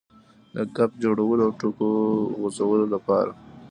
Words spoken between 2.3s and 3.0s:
غځولو